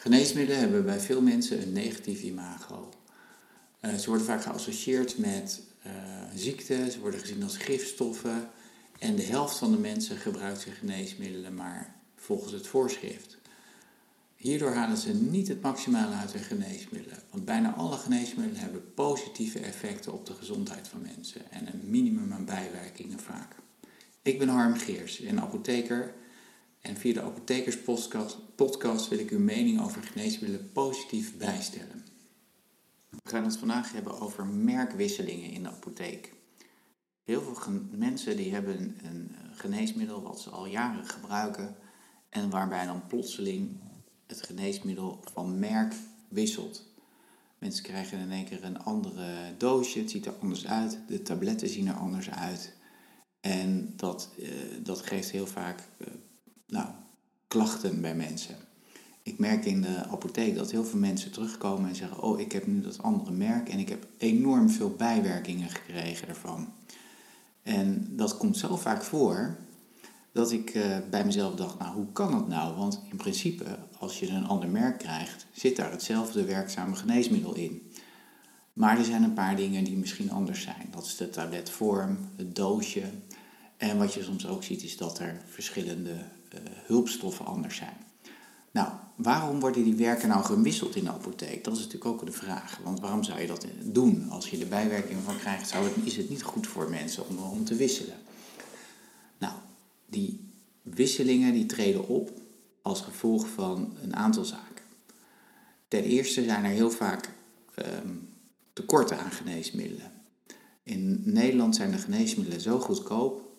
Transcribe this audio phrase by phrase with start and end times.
[0.00, 2.88] Geneesmiddelen hebben bij veel mensen een negatief imago.
[3.82, 5.92] Uh, ze worden vaak geassocieerd met uh,
[6.34, 8.50] ziekte, ze worden gezien als gifstoffen.
[8.98, 13.38] En de helft van de mensen gebruikt ze geneesmiddelen maar volgens het voorschrift.
[14.36, 17.18] Hierdoor halen ze niet het maximale uit hun geneesmiddelen.
[17.30, 22.32] Want bijna alle geneesmiddelen hebben positieve effecten op de gezondheid van mensen en een minimum
[22.32, 23.54] aan bijwerkingen vaak.
[24.22, 26.14] Ik ben Harm Geers, een apotheker.
[26.80, 32.04] En via de Apothekerspodcast wil ik uw mening over geneesmiddelen positief bijstellen.
[33.08, 36.32] We gaan het vandaag hebben over merkwisselingen in de apotheek.
[37.24, 41.76] Heel veel mensen die hebben een geneesmiddel wat ze al jaren gebruiken
[42.28, 43.80] en waarbij dan plotseling
[44.26, 45.94] het geneesmiddel van merk
[46.28, 46.88] wisselt.
[47.58, 51.68] Mensen krijgen in één keer een andere doosje, het ziet er anders uit, de tabletten
[51.68, 52.76] zien er anders uit.
[53.40, 54.48] En dat, uh,
[54.82, 56.06] dat geeft heel vaak uh,
[56.70, 56.86] nou,
[57.48, 58.56] klachten bij mensen.
[59.22, 62.66] Ik merk in de apotheek dat heel veel mensen terugkomen en zeggen: Oh, ik heb
[62.66, 66.72] nu dat andere merk en ik heb enorm veel bijwerkingen gekregen ervan.
[67.62, 69.56] En dat komt zo vaak voor
[70.32, 72.76] dat ik uh, bij mezelf dacht: Nou, hoe kan dat nou?
[72.76, 73.64] Want in principe,
[73.98, 77.92] als je een ander merk krijgt, zit daar hetzelfde werkzame geneesmiddel in.
[78.72, 80.88] Maar er zijn een paar dingen die misschien anders zijn.
[80.90, 83.02] Dat is de tabletvorm, het doosje.
[83.76, 86.14] En wat je soms ook ziet, is dat er verschillende
[86.86, 87.96] hulpstoffen anders zijn.
[88.70, 91.64] Nou, waarom worden die werken nou gewisseld in de apotheek?
[91.64, 92.78] Dat is natuurlijk ook de vraag.
[92.84, 94.30] Want waarom zou je dat doen?
[94.30, 97.38] Als je er bijwerkingen van krijgt, zou het, is het niet goed voor mensen om,
[97.38, 98.16] om te wisselen.
[99.38, 99.54] Nou,
[100.06, 100.40] die
[100.82, 102.30] wisselingen die treden op
[102.82, 104.84] als gevolg van een aantal zaken.
[105.88, 107.30] Ten eerste zijn er heel vaak
[107.76, 108.28] um,
[108.72, 110.12] tekorten aan geneesmiddelen.
[110.82, 113.49] In Nederland zijn de geneesmiddelen zo goedkoop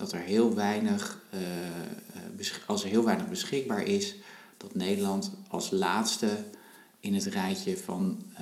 [0.00, 1.40] dat er heel weinig, uh,
[2.66, 4.14] als er heel weinig beschikbaar is,
[4.56, 6.44] dat Nederland als laatste
[7.00, 8.40] in het rijtje van uh,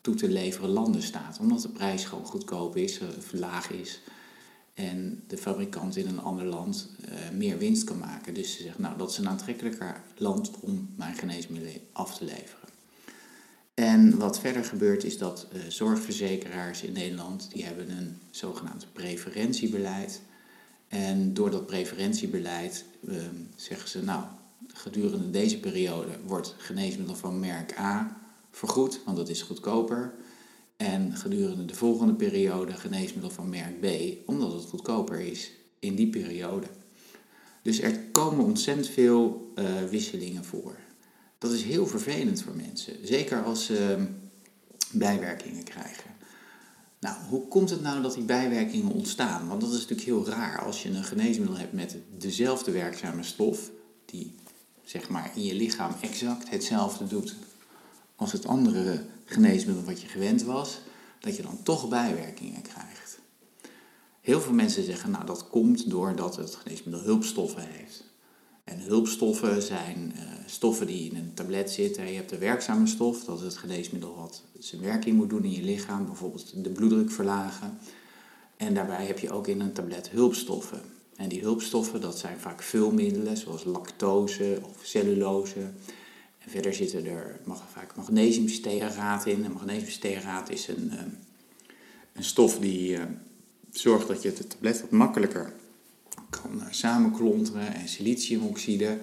[0.00, 1.38] toe te leveren landen staat.
[1.38, 3.00] Omdat de prijs gewoon goedkoop is,
[3.32, 4.00] laag is.
[4.74, 6.88] En de fabrikant in een ander land
[7.32, 8.34] meer winst kan maken.
[8.34, 12.68] Dus ze zegt, nou dat is een aantrekkelijker land om mijn geneesmiddelen af te leveren.
[13.74, 20.20] En wat verder gebeurt is dat zorgverzekeraars in Nederland, die hebben een zogenaamd preferentiebeleid
[20.92, 23.16] en door dat preferentiebeleid uh,
[23.56, 24.24] zeggen ze, nou,
[24.66, 28.20] gedurende deze periode wordt geneesmiddel van merk A
[28.50, 30.14] vergoed, want dat is goedkoper.
[30.76, 33.86] En gedurende de volgende periode geneesmiddel van merk B,
[34.28, 36.66] omdat het goedkoper is in die periode.
[37.62, 40.76] Dus er komen ontzettend veel uh, wisselingen voor.
[41.38, 44.06] Dat is heel vervelend voor mensen, zeker als ze ehm,
[44.90, 46.11] bijwerkingen krijgen.
[47.02, 49.48] Nou, hoe komt het nou dat die bijwerkingen ontstaan?
[49.48, 53.70] Want dat is natuurlijk heel raar als je een geneesmiddel hebt met dezelfde werkzame stof,
[54.04, 54.34] die
[54.84, 57.36] zeg maar in je lichaam exact hetzelfde doet
[58.16, 60.80] als het andere geneesmiddel wat je gewend was,
[61.20, 63.18] dat je dan toch bijwerkingen krijgt.
[64.20, 68.04] Heel veel mensen zeggen, nou dat komt doordat het geneesmiddel hulpstoffen heeft.
[68.64, 72.08] En hulpstoffen zijn uh, stoffen die in een tablet zitten.
[72.08, 75.52] Je hebt de werkzame stof, dat is het geneesmiddel wat zijn werking moet doen in
[75.52, 77.78] je lichaam, bijvoorbeeld de bloeddruk verlagen.
[78.56, 80.80] En daarbij heb je ook in een tablet hulpstoffen.
[81.16, 85.60] En die hulpstoffen, dat zijn vaak vulmiddelen, zoals lactose of cellulose.
[86.38, 87.40] En verder zitten er
[87.72, 89.44] vaak magnesiumstearaat in.
[89.44, 91.00] En magnesiumstearaat is een, uh,
[92.12, 93.02] een stof die uh,
[93.70, 95.52] zorgt dat je het tablet wat makkelijker
[96.40, 97.74] kan uh, samenklonteren.
[97.74, 98.98] En siliciumoxide,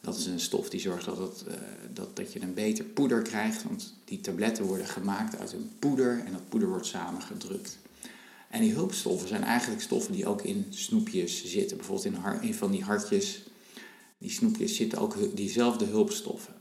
[0.00, 1.44] dat is een stof die zorgt dat, het,
[1.92, 3.62] dat, dat je een beter poeder krijgt.
[3.62, 7.78] Want die tabletten worden gemaakt uit een poeder en dat poeder wordt samengedrukt.
[8.50, 11.76] En die hulpstoffen zijn eigenlijk stoffen die ook in snoepjes zitten.
[11.76, 13.42] Bijvoorbeeld in een van die hartjes,
[14.18, 16.54] die snoepjes zitten ook diezelfde hulpstoffen.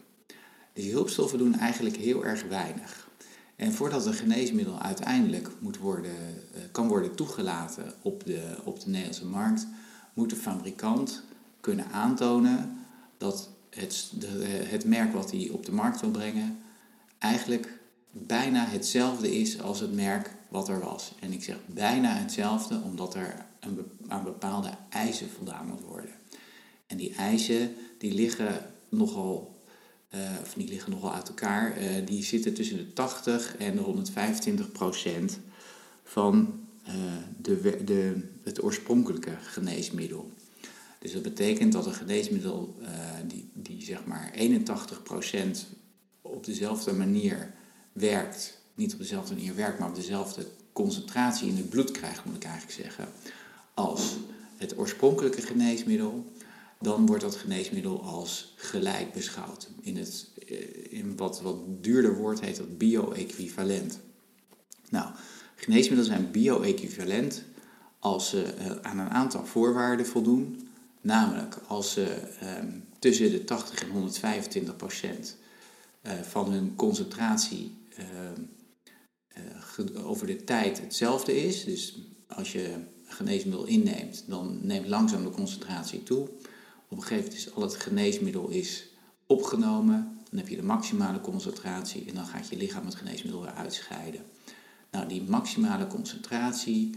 [0.73, 3.07] Die hulpstoffen doen eigenlijk heel erg weinig.
[3.55, 6.11] En voordat een geneesmiddel uiteindelijk moet worden,
[6.53, 9.67] eh, kan worden toegelaten op de, op de Nederlandse markt,
[10.15, 11.23] moet de fabrikant
[11.59, 12.77] kunnen aantonen
[13.17, 14.27] dat het, de,
[14.67, 16.57] het merk wat hij op de markt wil brengen
[17.19, 17.79] eigenlijk
[18.11, 21.11] bijna hetzelfde is als het merk wat er was.
[21.19, 26.11] En ik zeg bijna hetzelfde omdat er een, aan bepaalde eisen voldaan moet worden.
[26.87, 29.63] En die eisen die liggen nogal,
[30.15, 31.81] uh, of die liggen nogal uit elkaar.
[31.81, 35.39] Uh, die zitten tussen de 80 en de 125 procent
[36.03, 36.64] van
[37.41, 40.31] de, de, het oorspronkelijke geneesmiddel.
[40.99, 42.75] Dus dat betekent dat een geneesmiddel
[43.27, 45.65] die, die zeg maar 81 procent
[46.21, 47.53] op dezelfde manier
[47.93, 52.35] werkt, niet op dezelfde manier werkt, maar op dezelfde concentratie in het bloed krijgt, moet
[52.35, 53.07] ik eigenlijk zeggen,
[53.73, 54.15] als
[54.57, 56.25] het oorspronkelijke geneesmiddel,
[56.79, 59.67] dan wordt dat geneesmiddel als gelijk beschouwd.
[59.81, 60.57] In het, eh,
[60.89, 63.99] in wat, wat duurder woord heet dat bio-equivalent.
[64.89, 65.09] Nou,
[65.55, 67.43] geneesmiddelen zijn bio-equivalent
[67.99, 70.67] als ze uh, aan een aantal voorwaarden voldoen.
[71.01, 72.03] Namelijk als ze
[72.39, 72.67] ehm,
[72.99, 75.37] tussen de 80 en 125 procent
[76.03, 78.41] uh, van hun concentratie ehm,
[79.95, 81.63] uh, over de tijd hetzelfde is.
[81.63, 81.97] Dus
[82.27, 82.75] als je
[83.05, 86.29] geneesmiddel inneemt, dan neemt langzaam de concentratie toe.
[86.89, 88.87] Op een gegeven moment is al het geneesmiddel is
[89.25, 93.53] opgenomen, dan heb je de maximale concentratie en dan gaat je lichaam het geneesmiddel weer
[93.53, 94.21] uitscheiden.
[94.95, 96.89] Nou, die maximale concentratie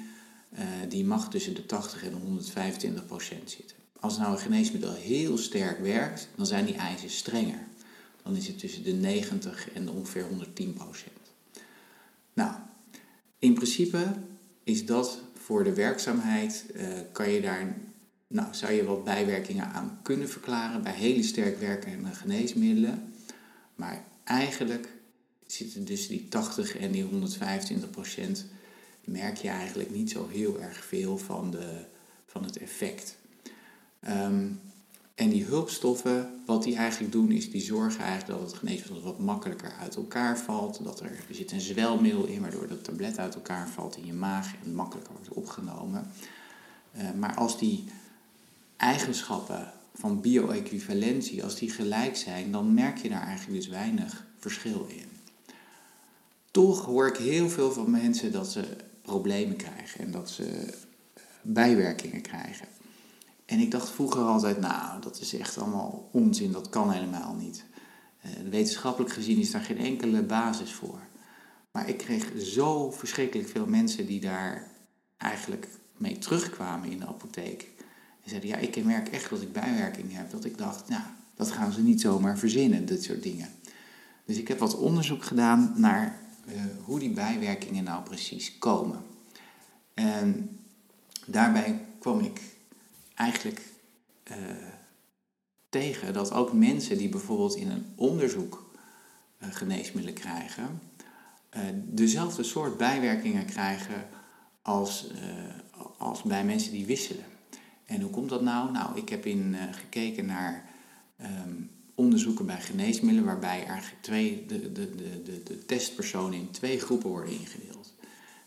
[0.53, 3.77] uh, die mag tussen de 80 en de 125 procent zitten.
[4.01, 7.67] Als nou een geneesmiddel heel sterk werkt, dan zijn die eisen strenger.
[8.23, 11.33] Dan is het tussen de 90 en ongeveer 110 procent.
[12.33, 12.55] Nou,
[13.39, 14.07] in principe
[14.65, 17.77] is dat voor de werkzaamheid, uh, kan je daar,
[18.27, 23.13] nou, zou je wat bijwerkingen aan kunnen verklaren bij hele sterk werkende geneesmiddelen.
[23.75, 24.89] Maar eigenlijk
[25.53, 28.45] zitten dus die 80 en die 125 procent,
[29.05, 31.85] merk je eigenlijk niet zo heel erg veel van, de,
[32.27, 33.17] van het effect.
[34.09, 34.61] Um,
[35.19, 39.19] en die hulpstoffen, wat die eigenlijk doen, is die zorgen eigenlijk dat het geneesmiddel wat
[39.19, 40.85] makkelijker uit elkaar valt.
[40.85, 44.53] Dat er, zit een zwelmiddel in, waardoor dat tablet uit elkaar valt in je maag
[44.65, 46.11] en makkelijker wordt opgenomen.
[46.97, 47.85] Uh, maar als die
[48.77, 54.87] eigenschappen van bio-equivalentie, als die gelijk zijn, dan merk je daar eigenlijk dus weinig verschil
[54.89, 55.08] in.
[56.51, 60.75] Toch hoor ik heel veel van mensen dat ze problemen krijgen en dat ze
[61.43, 62.67] bijwerkingen krijgen.
[63.45, 67.65] En ik dacht vroeger altijd, nou, dat is echt allemaal onzin, dat kan helemaal niet.
[68.25, 70.99] Uh, wetenschappelijk gezien is daar geen enkele basis voor.
[71.71, 74.71] Maar ik kreeg zo verschrikkelijk veel mensen die daar
[75.17, 77.69] eigenlijk mee terugkwamen in de apotheek.
[78.23, 80.31] En zeiden, ja, ik merk echt dat ik bijwerkingen heb.
[80.31, 81.03] Dat ik dacht, nou,
[81.35, 83.49] dat gaan ze niet zomaar verzinnen, dit soort dingen.
[84.25, 86.21] Dus ik heb wat onderzoek gedaan naar
[86.85, 89.05] hoe die bijwerkingen nou precies komen.
[89.95, 90.59] En
[91.27, 92.41] daarbij kwam ik
[93.15, 93.63] eigenlijk
[94.31, 94.37] uh,
[95.69, 98.71] tegen dat ook mensen die bijvoorbeeld in een onderzoek
[99.39, 100.81] uh, geneesmiddelen krijgen,
[101.75, 104.09] dezelfde soort bijwerkingen krijgen
[104.63, 105.11] als,
[105.97, 107.25] als bij mensen die wisselen.
[107.85, 108.73] En hoe komt dat nou?
[108.73, 110.65] Nou, ik heb in, gekeken naar
[111.23, 117.11] um, onderzoeken bij geneesmiddelen waarbij eigenlijk twee, de, de, de, de, testpersonen in twee groepen
[117.11, 117.95] worden ingedeeld.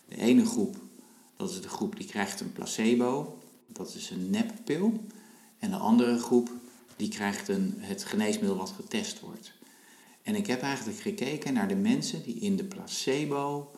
[0.07, 0.75] De ene groep,
[1.37, 3.41] dat is de groep die krijgt een placebo
[3.73, 5.05] dat is een neppil.
[5.59, 6.51] En de andere groep
[6.95, 9.53] die krijgt een, het geneesmiddel wat getest wordt.
[10.21, 13.71] En ik heb eigenlijk gekeken naar de mensen die in de placebo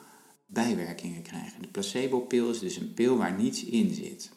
[0.45, 1.61] bijwerkingen krijgen.
[1.61, 4.31] De placebo-pil is dus een pil waar niets in zit.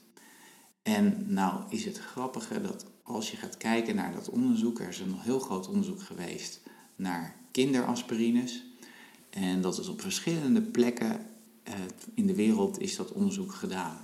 [0.82, 4.98] En nou is het grappige dat als je gaat kijken naar dat onderzoek, er is
[4.98, 6.60] een heel groot onderzoek geweest
[6.96, 8.64] naar kinderaspirines.
[9.30, 11.26] En dat is op verschillende plekken
[11.62, 11.74] eh,
[12.14, 13.98] in de wereld is dat onderzoek gedaan.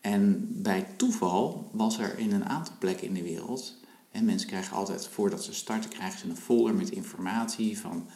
[0.00, 3.80] En bij toeval was er in een aantal plekken in de wereld,
[4.10, 8.06] en mensen krijgen altijd voordat ze starten, krijgen ze een folder met informatie van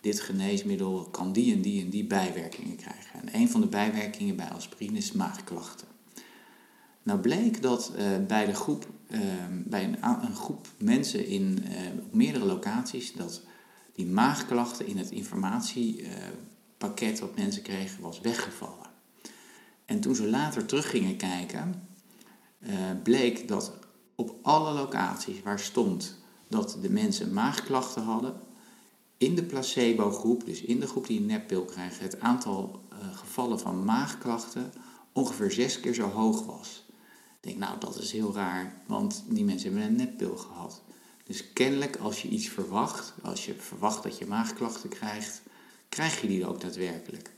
[0.00, 3.20] dit geneesmiddel kan die en die en die bijwerkingen krijgen.
[3.22, 5.95] En een van de bijwerkingen bij aspirine is maagklachten.
[7.06, 9.20] Nou bleek dat uh, bij, de groep, uh,
[9.64, 11.64] bij een, een, groep mensen in,
[11.98, 13.42] op meerdere locaties, dat
[13.92, 18.86] die maagklachten in het informatiepakket wat mensen kregen was weggevallen.
[19.84, 21.88] En toen ze later terug gingen kijken,
[23.02, 23.72] bleek dat
[24.14, 28.34] op alle locaties waar stond dat de mensen maagklachten hadden,
[29.16, 33.84] in de placebo-groep, dus in de groep die een neppil krijgt, het aantal gevallen van
[33.84, 34.72] maagklachten
[35.12, 36.85] ongeveer zes keer zo hoog was.
[37.40, 40.82] Ik denk, nou, dat is heel raar, want die mensen hebben een neppil gehad.
[41.24, 45.42] Dus kennelijk, als je iets verwacht, als je verwacht dat je maagklachten krijgt,
[45.88, 47.30] krijg je die ook daadwerkelijk.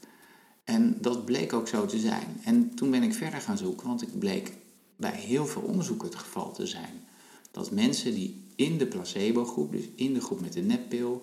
[0.64, 2.40] En dat bleek ook zo te zijn.
[2.44, 4.52] En toen ben ik verder gaan zoeken, want ik bleek
[4.96, 7.06] bij heel veel onderzoeken het geval te zijn.
[7.50, 11.22] Dat mensen die in de placebo-groep, dus in de groep met de neppil,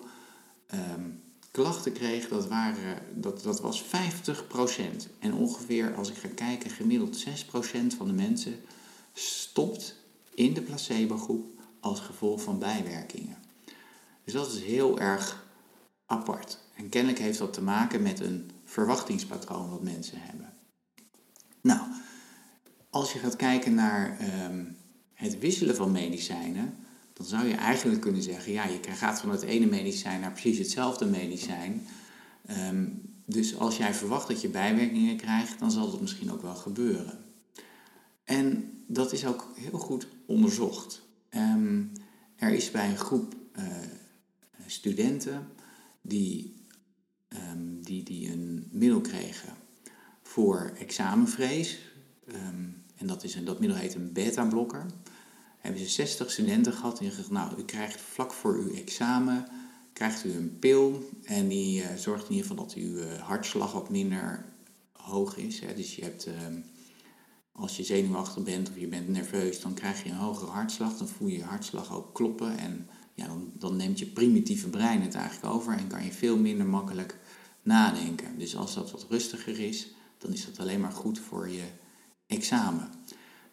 [0.74, 1.20] um,
[1.62, 3.86] klachten kregen, dat, waren, dat, dat was 50%.
[5.18, 7.28] En ongeveer, als ik ga kijken, gemiddeld 6%
[7.96, 8.60] van de mensen
[9.12, 9.94] stopt
[10.34, 11.46] in de placebo-groep
[11.80, 13.36] als gevolg van bijwerkingen.
[14.24, 15.46] Dus dat is heel erg
[16.06, 16.58] apart.
[16.74, 20.52] En kennelijk heeft dat te maken met een verwachtingspatroon wat mensen hebben.
[21.60, 21.80] Nou,
[22.90, 24.64] als je gaat kijken naar ehm,
[25.12, 26.85] het wisselen van medicijnen,
[27.16, 30.58] dan zou je eigenlijk kunnen zeggen, ja, je gaat van het ene medicijn naar precies
[30.58, 31.86] hetzelfde medicijn.
[32.46, 32.88] Ehm,
[33.24, 37.24] dus als jij verwacht dat je bijwerkingen krijgt, dan zal dat misschien ook wel gebeuren.
[38.24, 41.02] En dat is ook heel goed onderzocht.
[41.30, 41.92] Um,
[42.36, 43.64] er is bij een groep uh,
[44.66, 45.48] studenten
[46.02, 46.54] die,
[47.28, 49.52] ehm, die, die een middel kregen
[50.22, 51.78] voor examenvrees.
[52.26, 52.64] Ehm,
[52.96, 54.86] en dat, is dat middel heet een beta-blokker.
[55.66, 59.48] Hebben ze 60 studenten gehad en gezegd, nou, u krijgt vlak voor uw examen
[59.96, 63.72] krijgt u een pil en die uh, zorgt in ieder geval dat uw uh, hartslag
[63.72, 64.44] wat minder
[64.92, 65.60] hoog is.
[65.60, 65.74] Hè.
[65.74, 66.54] Dus je hebt, ehm,
[67.52, 70.96] als je zenuwachtig bent of je bent nerveus, dan krijg je een hogere hartslag.
[70.96, 75.02] Dan voel je je hartslag ook kloppen en ja, dan, dan neemt je primitieve brein
[75.02, 77.18] het eigenlijk over en kan je veel minder makkelijk
[77.62, 78.38] nadenken.
[78.38, 81.64] Dus als dat wat rustiger is, dan is dat alleen maar goed voor je
[82.26, 82.90] examen.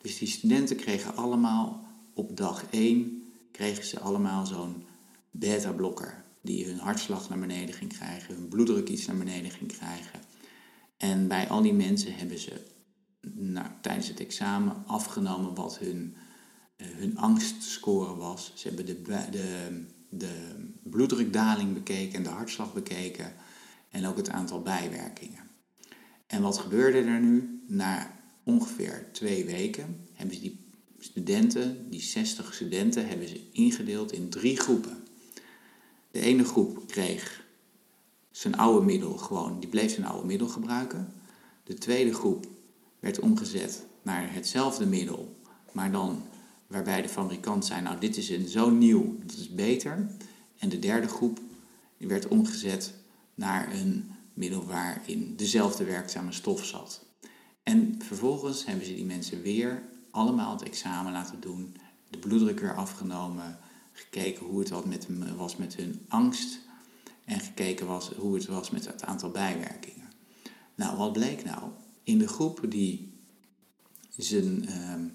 [0.01, 1.82] Dus die studenten kregen allemaal
[2.13, 4.83] op dag 1 kregen ze allemaal zo'n
[5.31, 10.19] beta-blokker die hun hartslag naar beneden ging krijgen, hun bloeddruk iets naar beneden ging krijgen.
[10.97, 12.65] En bij al die mensen hebben ze
[13.31, 16.15] nou, tijdens het examen afgenomen wat hun,
[16.77, 18.51] uh, hun angstscore was.
[18.55, 19.01] Ze hebben de,
[19.31, 23.33] de, de bloeddrukdaling bekeken en de hartslag bekeken
[23.89, 25.49] en ook het aantal bijwerkingen.
[26.27, 27.63] En wat gebeurde er nu?
[27.67, 28.11] Na
[28.43, 30.62] ongeveer twee weken hebben ze die
[31.03, 35.03] studenten, die 60 studenten, hebben ze ingedeeld in drie groepen.
[36.11, 37.43] De ene groep kreeg
[38.31, 41.13] zijn oude middel gewoon, die bleef zijn oude middel gebruiken.
[41.63, 42.47] De tweede groep
[42.99, 45.35] werd omgezet naar hetzelfde middel,
[45.71, 46.23] maar dan
[46.67, 50.07] waarbij de fabrikant zei, nou dit is een zo nieuw, dat is beter.
[50.57, 51.39] En de derde groep
[51.97, 52.93] werd omgezet
[53.35, 57.05] naar een middel waarin dezelfde werkzame stof zat.
[57.63, 59.83] En vervolgens hebben ze die mensen weer
[60.13, 61.75] allemaal het examen laten doen,
[62.09, 63.59] de bloeddruk weer afgenomen,
[63.91, 66.59] gekeken hoe het was met, was met hun angst
[67.25, 70.09] en gekeken was hoe het was met het aantal bijwerkingen.
[70.75, 71.71] Nou, wat bleek nou?
[72.03, 73.13] In de groep die,
[74.27, 75.07] ehm,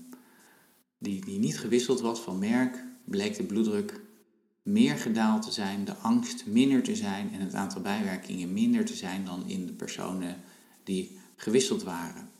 [0.99, 4.01] die, die niet gewisseld was van merk, bleek de bloeddruk
[4.63, 8.95] meer gedaald te zijn, de angst minder te zijn en het aantal bijwerkingen minder te
[8.95, 10.37] zijn dan in de personen
[10.85, 12.31] die gewisseld waren.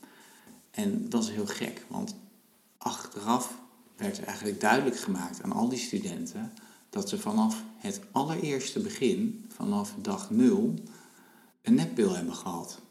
[0.71, 2.15] En dat is heel gek, want
[2.79, 3.61] achteraf
[3.95, 6.53] werd eigenlijk duidelijk gemaakt aan al die studenten
[6.89, 10.73] dat ze vanaf het allereerste begin, vanaf dag nul,
[11.61, 12.81] een neppil hebben gehad.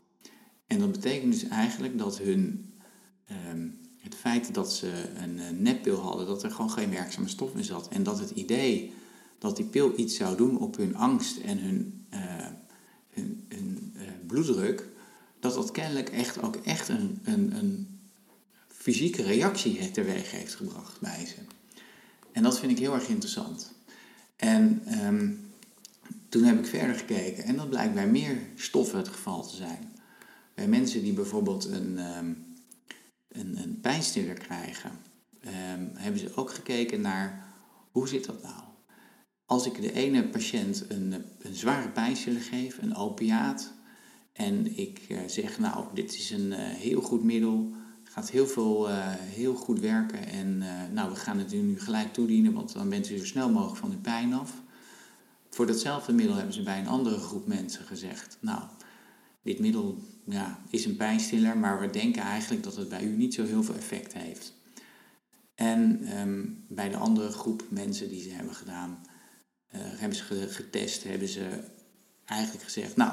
[0.66, 2.72] En dat betekent dus eigenlijk dat hun,
[3.24, 7.54] ehm, het feit dat ze een uh, neppil hadden, dat er gewoon geen werkzame stof
[7.54, 7.88] in zat.
[7.88, 8.92] En dat het idee
[9.38, 12.46] dat die pil iets zou doen op hun angst en hun, uh,
[13.08, 13.46] hun,
[13.96, 14.88] uh, bloeddruk,
[15.40, 17.97] dat dat kennelijk echt ook echt een, een, een
[18.78, 21.34] fysieke reactie teweeg heeft gebracht bij ze.
[22.32, 23.72] En dat vind ik heel erg interessant.
[24.36, 25.32] En ehm,
[26.28, 29.92] toen heb ik verder gekeken en dat blijkt bij meer stoffen het geval te zijn.
[30.54, 32.44] Bij mensen die bijvoorbeeld een, um,
[33.28, 34.90] een, een pijnstiller krijgen,
[35.40, 37.46] ehm, hebben ze ook gekeken naar
[37.90, 38.62] hoe zit dat nou?
[39.46, 43.72] Als ik de ene patiënt een, een zware pijnstiller geef, een opiaat,
[44.32, 47.72] en ik uh, zeg, nou, dit is een uh, heel goed middel,
[48.18, 50.26] gaat heel veel, uh, heel goed werken.
[50.26, 53.50] En uh, nou, we gaan het nu gelijk toedienen, want dan bent u zo snel
[53.50, 54.52] mogelijk van uw pijn af.
[55.50, 58.62] Voor datzelfde middel hebben ze bij een andere groep mensen gezegd, nou,
[59.42, 63.34] dit middel ja, is een pijnstiller, maar we denken eigenlijk dat het bij u niet
[63.34, 64.54] zo heel veel effect heeft.
[65.54, 69.00] En um, bij de andere groep mensen die ze hebben gedaan,
[69.74, 71.64] uh, hebben ze getest, hebben ze
[72.24, 73.12] eigenlijk gezegd, nou,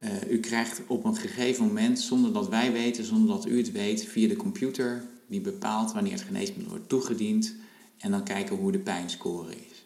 [0.00, 3.72] uh, u krijgt op een gegeven moment, zonder dat wij weten, zonder dat u het
[3.72, 7.54] weet, via de computer, die bepaalt wanneer het geneesmiddel wordt toegediend,
[7.98, 9.84] en dan kijken hoe de pijnscore is.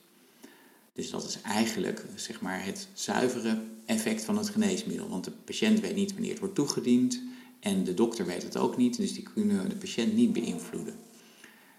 [0.93, 5.09] Dus dat is eigenlijk zeg maar, het zuivere effect van het geneesmiddel.
[5.09, 7.23] Want de patiënt weet niet wanneer het wordt toegediend
[7.61, 10.95] en de dokter weet het ook niet, dus die kunnen de patiënt niet beïnvloeden.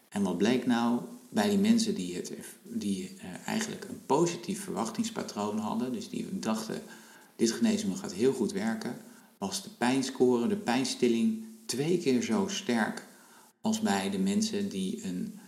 [0.10, 2.34] En wat bleek nou bij die mensen die, het,
[2.64, 6.82] die uh, eigenlijk een positief verwachtingspatroon hadden, dus die dachten
[7.42, 8.96] dit geneesmiddel gaat heel goed werken,
[9.38, 13.06] was de pijnscore, de pijnstilling, twee keer zo sterk
[13.62, 15.40] als bij de mensen die een,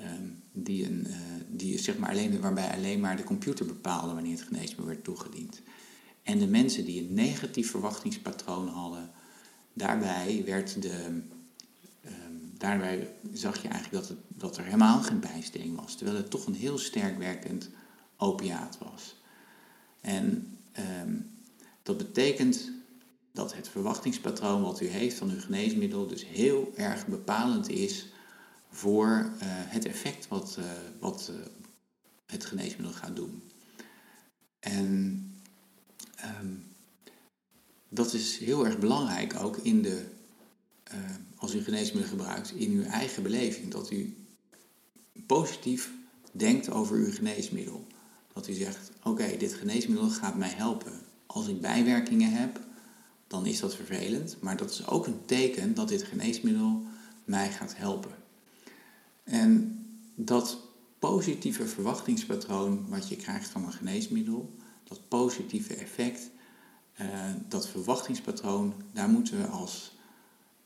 [0.00, 1.14] um, die een uh,
[1.48, 5.60] die zeg maar alleen, waarbij alleen maar de computer bepaalde wanneer het geneesmiddel werd toegediend.
[6.22, 9.10] En de mensen die een negatief verwachtingspatroon hadden,
[9.72, 15.76] daarbij werd de, um, daarbij zag je eigenlijk dat, het, dat er helemaal geen pijnstilling
[15.76, 17.68] was, terwijl het toch een heel sterk werkend
[18.16, 19.16] opiaat was.
[20.00, 20.58] En
[21.02, 21.34] um,
[21.86, 22.70] dat betekent
[23.32, 28.06] dat het verwachtingspatroon wat u heeft van uw geneesmiddel dus heel erg bepalend is
[28.70, 30.64] voor uh, het effect wat, uh,
[30.98, 31.36] wat uh,
[32.26, 33.42] het geneesmiddel gaat doen.
[34.60, 34.90] En
[36.40, 36.64] um,
[37.88, 40.04] dat is heel erg belangrijk ook in de,
[41.36, 43.70] als u geneesmiddel gebruikt, in uw eigen beleving.
[43.70, 44.16] Dat u
[45.26, 45.90] positief
[46.32, 47.86] denkt over uw geneesmiddel.
[48.32, 51.05] Dat u zegt, oké, dit geneesmiddel gaat mij helpen.
[51.26, 52.60] Als ik bijwerkingen heb,
[53.26, 54.36] dan is dat vervelend.
[54.40, 56.82] Maar dat is ook een teken dat dit geneesmiddel
[57.24, 58.14] mij gaat helpen.
[59.24, 59.80] En
[60.14, 60.58] dat
[60.98, 64.54] positieve verwachtingspatroon wat je krijgt van een geneesmiddel,
[64.84, 66.30] dat positieve effect,
[67.00, 67.06] uh,
[67.48, 69.96] dat verwachtingspatroon, daar moeten we als,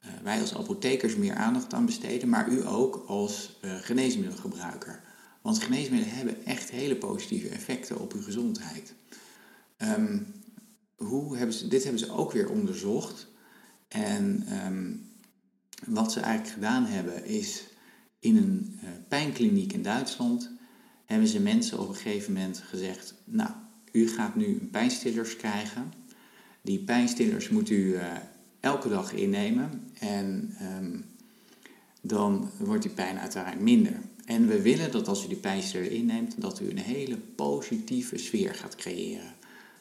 [0.05, 5.03] uh, wij als apothekers meer aandacht aan besteden, maar u ook als uh, geneesmiddelgebruiker.
[5.43, 8.95] Want geneesmiddelen hebben echt hele positieve effecten op uw gezondheid.
[9.79, 10.27] Um,
[11.05, 13.27] hoe hebben ze, dit hebben ze ook weer onderzocht.
[13.89, 15.09] En um,
[15.87, 17.65] wat ze eigenlijk gedaan hebben is
[18.19, 20.51] in een uh, pijnkliniek in Duitsland
[21.05, 23.51] hebben ze mensen op een gegeven moment gezegd: Nou,
[23.93, 25.93] u gaat nu pijnstillers krijgen.
[26.63, 28.05] Die pijnstillers moet u uh,
[28.61, 31.05] elke dag innemen en um,
[32.01, 34.01] dan wordt die pijn uiteraard minder.
[34.25, 38.55] En we willen dat als u die pijnstiller inneemt, dat u een hele positieve sfeer
[38.55, 39.35] gaat creëren.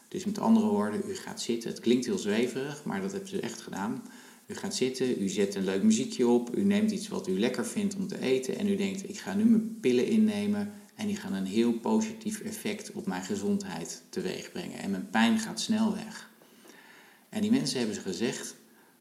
[0.09, 1.69] Dus met andere woorden, u gaat zitten.
[1.69, 4.03] Het klinkt heel zweverig, maar dat hebben ze echt gedaan.
[4.47, 7.65] U gaat zitten, u zet een leuk muziekje op, u neemt iets wat u lekker
[7.65, 11.15] vindt om te eten en u denkt, ik ga nu mijn pillen innemen en die
[11.15, 14.79] gaan een heel positief effect op mijn gezondheid teweeg brengen.
[14.79, 16.29] En mijn pijn gaat snel weg.
[17.29, 18.55] En die mensen hebben ze gezegd,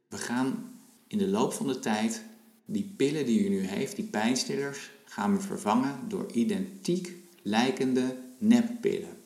[0.08, 2.22] we gaan in de loop van de tijd
[2.64, 9.17] die pillen die u nu heeft, die pijnstillers, gaan we vervangen door identiek lijkende neppillen.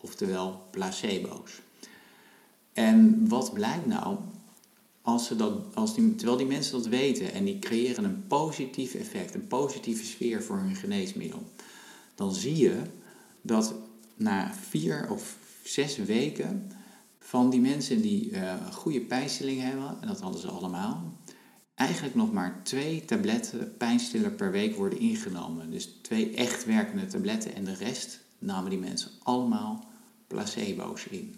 [0.00, 1.60] Oftewel placebo's.
[2.72, 4.16] En wat blijkt nou?
[5.02, 8.94] Als ze dat, als die, terwijl die mensen dat weten en die creëren een positief
[8.94, 11.42] effect, een positieve sfeer voor hun geneesmiddel,
[12.14, 12.82] dan zie je
[13.42, 13.74] dat
[14.16, 16.70] na vier of zes weken
[17.18, 21.12] van die mensen die uh, goede pijnstilling hebben, en dat hadden ze allemaal,
[21.74, 25.70] eigenlijk nog maar twee tabletten pijnstiller per week worden ingenomen.
[25.70, 29.87] Dus twee echt werkende tabletten en de rest namen die mensen allemaal
[30.28, 31.34] placebo's in.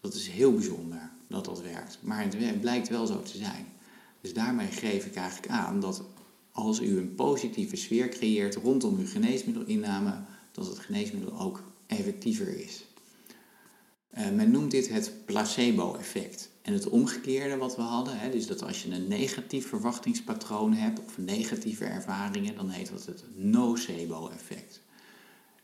[0.00, 1.98] Dat is heel bijzonder dat dat werkt.
[2.00, 3.66] Maar het blijkt wel zo te zijn.
[4.20, 6.02] Dus daarmee geef ik eigenlijk aan dat
[6.52, 10.20] als u een positieve sfeer creëert rondom uw geneesmiddelinname,
[10.52, 12.84] dat het geneesmiddel ook effectiever is.
[14.18, 16.50] Uh, men noemt dit het placebo-effect.
[16.62, 21.00] En het omgekeerde wat we hadden, hè, dus dat als je een negatief verwachtingspatroon hebt
[21.04, 24.80] of negatieve ervaringen, dan heet dat het nocebo-effect.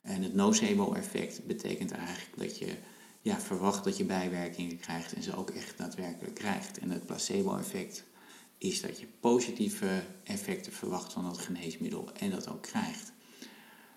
[0.03, 2.75] En het nocebo-effect betekent eigenlijk dat je
[3.21, 6.79] ja, verwacht dat je bijwerkingen krijgt en ze ook echt daadwerkelijk krijgt.
[6.79, 8.05] En het placebo-effect
[8.59, 13.13] is dat je positieve effecten verwacht van dat geneesmiddel en dat ook krijgt.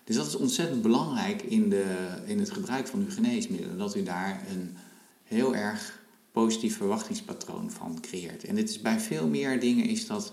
[0.04, 4.02] Dus dat is ontzettend belangrijk in, de, in het gebruik van uw geneesmiddelen, dat u
[4.02, 4.76] daar een
[5.22, 8.44] heel erg positief verwachtingspatroon van creëert.
[8.44, 10.32] En dit is bij veel meer dingen is dat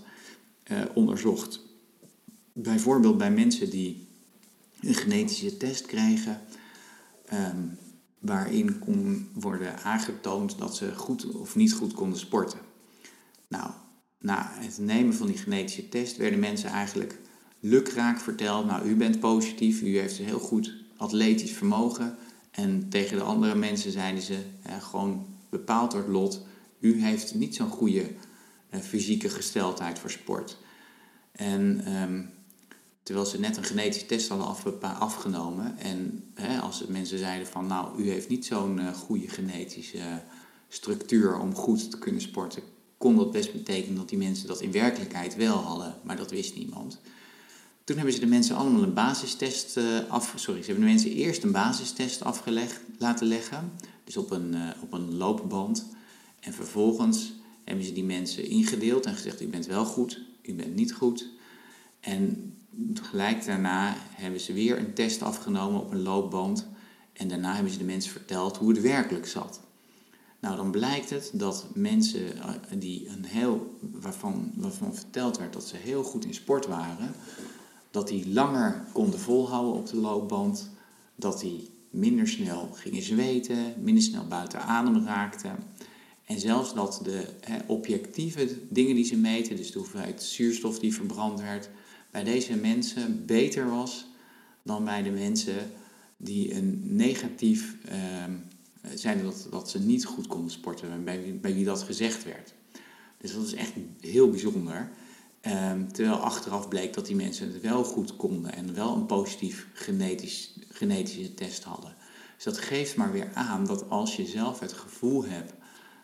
[0.72, 1.60] uh, onderzocht.
[2.54, 4.08] Bijvoorbeeld bij mensen die
[4.82, 6.42] een genetische test krijgen,
[7.34, 7.78] um,
[8.20, 12.60] waarin kon worden aangetoond dat ze goed of niet goed konden sporten.
[13.48, 13.72] Nou,
[14.20, 17.20] na het nemen van die genetische test werden mensen eigenlijk
[17.60, 22.16] lukraak verteld, nou u bent positief, u heeft een heel goed atletisch vermogen.
[22.52, 24.38] En tegen de andere mensen zeiden ze,
[24.80, 26.46] gewoon bepaald door het lot,
[26.80, 28.10] u heeft niet zo'n goede
[28.74, 30.58] uh, fysieke gesteldheid voor sport.
[31.32, 32.30] En um,
[33.04, 38.02] terwijl ze net een genetische test hadden afgenomen en hè, als mensen zeiden van, nou
[38.02, 40.24] u heeft niet zo'n uh, goede genetische
[40.68, 42.64] structuur om goed te kunnen sporten,
[42.98, 46.56] kon dat best betekenen dat die mensen dat in werkelijkheid wel hadden, maar dat wist
[46.56, 47.00] niemand.
[47.84, 50.34] Toen hebben ze de mensen allemaal een basistest uh, af...
[50.36, 53.72] Sorry, ze hebben de mensen eerst een basistest afgelegd, laten leggen.
[54.04, 55.86] Dus op een, uh, op een loopband.
[56.40, 57.34] En vervolgens
[57.64, 59.42] hebben ze die mensen ingedeeld en gezegd...
[59.42, 61.30] u bent wel goed, u bent niet goed.
[62.02, 62.54] En
[62.94, 66.68] gelijk daarna hebben ze weer een test afgenomen op een loopband.
[67.14, 69.62] En daarna hebben ze de mensen verteld hoe het werkelijk zat.
[70.40, 75.68] Nou, dan blijkt het dat mensen eh, die een heel, waarvan, waarvan verteld werd dat
[75.68, 77.14] ze heel goed in sport waren,
[77.92, 80.70] dat die langer konden volhouden op de loopband,
[81.16, 85.56] dat die minder snel gingen zweten, minder snel buiten adem raakten.
[86.26, 87.28] En zelfs dat de
[87.68, 91.70] objectieve dingen die ze meten, dus de hoeveelheid zuurstof die verbrand werd,
[92.12, 94.06] bij deze mensen beter was
[94.64, 95.72] dan bij de mensen
[96.18, 97.96] die een negatief uh,
[98.96, 102.54] zeiden dat, dat ze niet goed konden sporten, bij, bij wie dat gezegd werd.
[103.18, 104.92] Dus dat is echt heel bijzonder.
[105.46, 109.68] Um, terwijl achteraf bleek dat die mensen het wel goed konden en wel een positief
[109.74, 111.96] genetisch, genetische test hadden.
[112.36, 115.54] Dus dat geeft maar weer aan dat als je zelf het gevoel hebt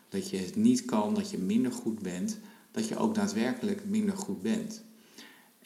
[0.08, 2.38] dat je het niet kan, dat je minder goed bent,
[2.70, 4.84] dat je ook daadwerkelijk minder goed bent.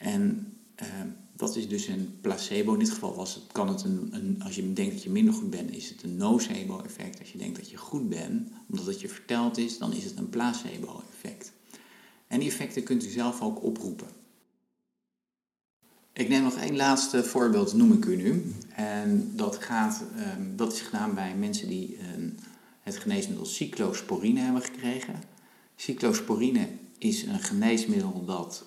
[0.03, 0.87] En uh,
[1.35, 2.73] dat is dus een placebo.
[2.73, 5.33] In dit geval was het, kan het een, een, als je denkt dat je minder
[5.33, 7.19] goed bent, is het een nocebo-effect.
[7.19, 10.17] Als je denkt dat je goed bent, omdat het je verteld is, dan is het
[10.17, 11.51] een placebo-effect.
[12.27, 14.07] En die effecten kunt u zelf ook oproepen.
[16.13, 18.53] Ik neem nog één laatste voorbeeld, noem ik u nu.
[18.75, 20.03] En dat, gaat,
[20.37, 21.97] um, dat is gedaan bij mensen die
[22.81, 25.15] het geneesmiddel cyclosporine hebben gekregen.
[25.75, 28.65] Cyclosporine is een geneesmiddel dat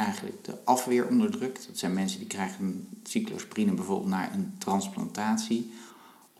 [0.00, 1.66] eigenlijk de afweer onderdrukt.
[1.66, 5.72] Dat zijn mensen die krijgen cyclosporine bijvoorbeeld na een transplantatie.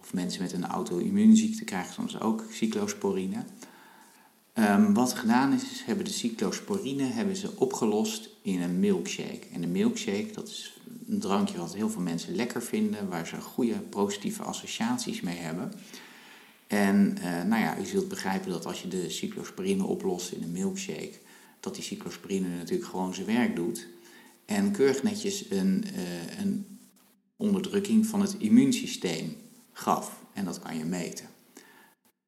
[0.01, 3.45] Of mensen met een auto-immuunziekte krijgen soms ook cyclosporine.
[4.55, 9.47] Um, wat gedaan is, is hebben de cyclosporine hebben ze opgelost in een milkshake.
[9.53, 13.41] En een milkshake, dat is een drankje wat heel veel mensen lekker vinden, waar ze
[13.41, 15.73] goede positieve associaties mee hebben.
[16.67, 20.53] En uh, nou ja, u zult begrijpen dat als je de cyclosporine oplost in een
[20.53, 21.19] milkshake,
[21.61, 23.87] dat die cyclosporine natuurlijk gewoon zijn werk doet.
[24.45, 26.79] En keurig netjes een, uh, een
[27.37, 29.37] onderdrukking van het immuunsysteem
[29.73, 30.23] gaf.
[30.33, 31.29] En dat kan je meten.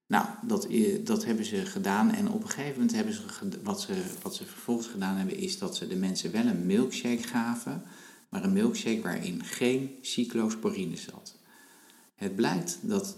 [0.06, 0.68] Nou, dat,
[1.04, 3.22] dat hebben ze gedaan en op een gegeven moment hebben ze,
[3.62, 7.22] wat ze, wat ze vervolgens gedaan hebben, is dat ze de mensen wel een milkshake
[7.22, 7.82] gaven,
[8.28, 11.36] maar een milkshake waarin geen cyclosporine zat.
[12.14, 13.16] Het blijkt dat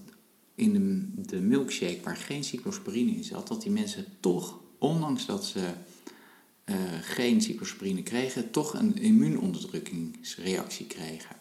[0.54, 5.44] in de, de milkshake waar geen cyclosporine in zat, dat die mensen toch, ondanks dat
[5.44, 5.72] ze
[6.64, 11.36] uh, geen cyclosporine kregen, toch een immuunonderdrukkingsreactie kregen.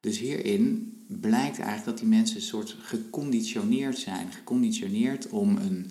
[0.00, 4.32] Dus hierin blijkt eigenlijk dat die mensen een soort geconditioneerd zijn.
[4.32, 5.90] Geconditioneerd om een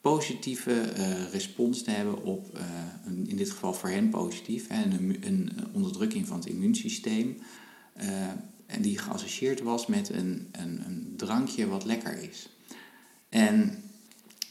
[0.00, 2.62] positieve uh, respons te hebben op, uh,
[3.06, 7.36] een, in dit geval voor hen positief, een, een, onderdrukking van het immuunsysteem.
[8.66, 12.48] En die geassocieerd was met een, een, een drankje wat lekker is.
[13.28, 13.82] En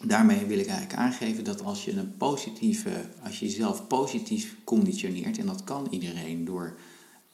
[0.03, 5.38] daarmee wil ik eigenlijk aangeven dat als je een positieve, als je jezelf positief conditioneert,
[5.38, 6.77] en dat kan iedereen door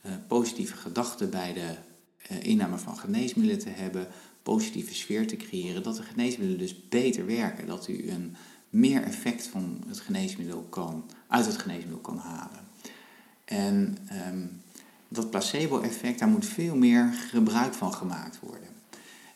[0.05, 1.75] uh, positieve gedachten bij de
[2.31, 4.07] uh, inname van geneesmiddelen te hebben,
[4.43, 8.35] positieve sfeer te creëren, dat de geneesmiddelen dus beter werken, dat u een
[8.69, 12.59] meer effect van het geneesmiddel kan, uit het geneesmiddel kan halen.
[13.45, 13.97] En
[14.31, 14.61] um,
[15.07, 18.74] dat placebo-effect, daar moet veel meer gebruik van gemaakt worden.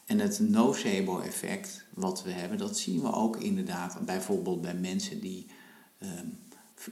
[0.10, 5.46] En het nocebo-effect wat we hebben, dat zien we ook inderdaad bijvoorbeeld bij mensen die
[6.00, 6.38] um,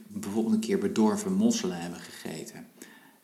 [0.08, 2.68] bijvoorbeeld een keer bedorven mosselen hebben gegeten.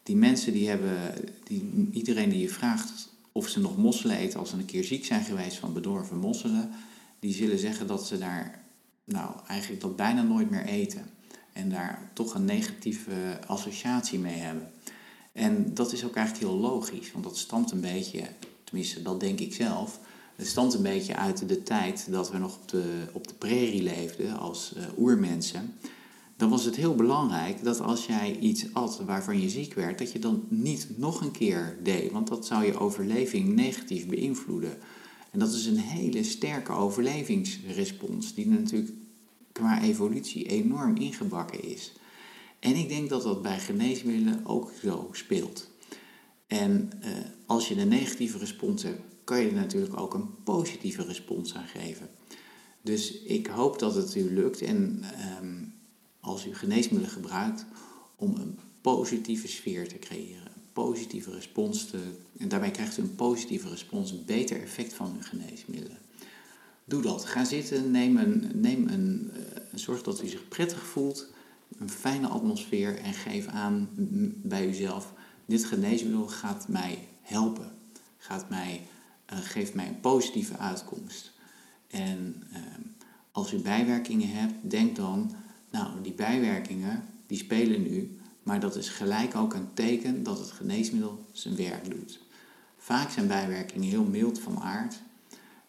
[0.04, 0.98] Die mensen die hebben,
[1.44, 5.06] die, iedereen die je vraagt of ze nog mosselen eten als ze een keer ziek
[5.06, 6.72] zijn geweest van bedorven mosselen,
[7.20, 8.64] die zullen zeggen dat ze daar
[9.04, 11.06] nou eigenlijk dat bijna nooit meer eten.
[11.52, 14.72] En daar toch een negatieve associatie mee hebben.
[15.32, 18.24] En dat is ook eigenlijk heel logisch, want dat stamt een beetje,
[18.74, 20.00] tenminste dat denk ik zelf,
[20.36, 23.84] het stamt een beetje uit de tijd dat we nog op de, op de prairie
[23.84, 25.76] leefden als uh, oermensen.
[26.38, 30.12] Dan was het heel belangrijk dat als jij iets at waarvan je ziek werd, dat
[30.12, 34.78] je dan niet nog een keer deed, want dat zou je overleving negatief beïnvloeden.
[35.32, 38.92] En dat is een hele sterke overlevingsrespons, die natuurlijk
[39.52, 41.94] qua evolutie enorm ingebakken is.
[42.60, 45.72] En ik denk dat dat bij geneesmiddelen ook zo speelt.
[46.48, 47.10] En uh,
[47.54, 51.68] als je een negatieve respons hebt, kan je er natuurlijk ook een positieve respons aan
[51.68, 52.10] geven.
[52.82, 55.04] Dus ik hoop dat het u lukt en
[55.42, 55.74] um,
[56.20, 57.66] als u geneesmiddelen gebruikt
[58.16, 62.00] om een positieve sfeer te creëren, een positieve respons te,
[62.38, 65.98] en daarbij krijgt u een positieve respons, een beter effect van uw geneesmiddelen.
[66.86, 67.26] Doe dat.
[67.26, 69.40] Ga zitten, neem een, neem een, uh,
[69.74, 71.32] zorg dat u zich prettig voelt
[71.80, 73.90] een fijne atmosfeer en geef aan
[74.44, 75.14] bij uzelf,
[75.46, 77.72] dit geneesmiddel gaat mij helpen,
[78.18, 78.82] gaat mij,
[79.34, 81.32] uh, geeft mij een positieve uitkomst.
[81.88, 82.58] En uh,
[83.32, 85.32] als u bijwerkingen hebt, denk dan,
[85.70, 90.52] nou die bijwerkingen die spelen nu, maar dat is gelijk ook een teken dat het
[90.52, 92.20] geneesmiddel zijn werk doet.
[92.78, 95.02] Vaak zijn bijwerkingen heel mild van aard.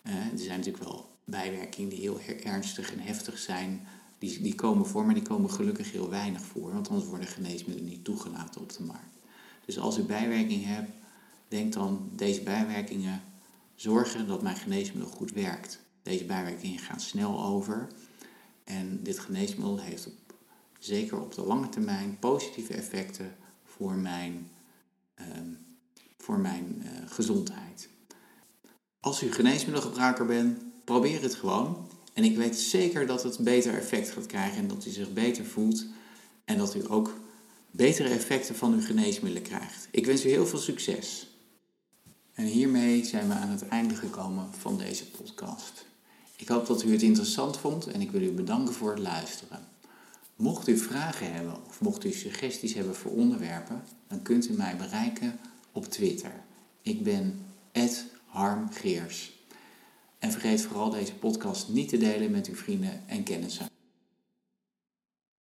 [0.03, 3.87] Uh, er zijn natuurlijk wel bijwerkingen die heel ernstig en heftig zijn,
[4.19, 7.91] die, die komen voor, maar die komen gelukkig heel weinig voor, want anders worden geneesmiddelen
[7.91, 9.19] niet toegelaten op de markt.
[9.65, 10.91] Dus als u bijwerking hebt,
[11.55, 13.23] denk dan deze bijwerkingen
[13.75, 15.79] zorgen dat mijn geneesmiddel goed werkt.
[16.03, 17.89] Deze bijwerkingen gaan snel over
[18.65, 20.09] en dit geneesmiddel heeft
[20.79, 24.51] zeker op de lange termijn positieve effecten voor mijn,
[25.21, 25.27] uh,
[26.19, 27.89] voor mijn uh, gezondheid.
[29.01, 31.89] Als u geneesmiddelgebruiker bent, probeer het gewoon.
[32.13, 35.45] En ik weet zeker dat het beter effect gaat krijgen en dat u zich beter
[35.45, 35.87] voelt
[36.45, 37.15] en dat u ook
[37.71, 39.89] betere effecten van uw geneesmiddelen krijgt.
[39.91, 41.34] Ik wens u heel veel succes.
[42.35, 45.87] En hiermee zijn we aan het einde gekomen van deze podcast.
[46.37, 49.59] Ik hoop dat u het interessant vond en ik wil u bedanken voor het luisteren.
[50.37, 54.77] Mocht u vragen hebben of mocht u suggesties hebben voor onderwerpen, dan kunt u mij
[54.77, 55.39] bereiken
[55.73, 56.33] op Twitter.
[56.83, 57.45] Ik ben
[58.27, 59.33] harmgeers.
[60.19, 63.74] En vergeet vooral deze podcast niet te delen met uw vrienden en kennissen.